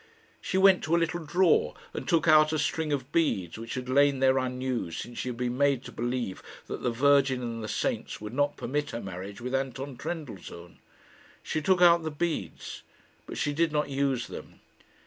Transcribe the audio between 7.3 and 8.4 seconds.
and the saints would